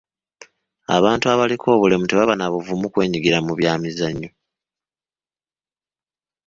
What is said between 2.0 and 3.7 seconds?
tebaba na buvumu kwenyigira mu